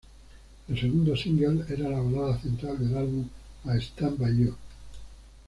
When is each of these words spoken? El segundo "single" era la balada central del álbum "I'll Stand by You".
El 0.67 0.79
segundo 0.79 1.15
"single" 1.15 1.63
era 1.71 1.87
la 1.87 1.99
balada 1.99 2.39
central 2.41 2.79
del 2.79 2.97
álbum 2.97 3.29
"I'll 3.65 3.79
Stand 3.79 4.17
by 4.17 4.35
You". 4.45 4.55